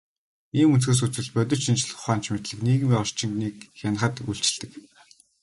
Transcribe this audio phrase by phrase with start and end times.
[0.59, 4.71] Ийм өнцгөөс үзвэл, бодит шинжлэх ухаанч мэдлэг нийгмийн орчныг хянахад үйлчилдэг.